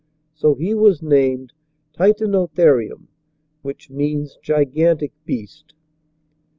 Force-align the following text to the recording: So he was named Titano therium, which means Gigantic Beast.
So 0.33 0.55
he 0.55 0.73
was 0.73 1.03
named 1.03 1.53
Titano 1.93 2.47
therium, 2.49 3.05
which 3.61 3.91
means 3.91 4.35
Gigantic 4.41 5.11
Beast. 5.25 5.75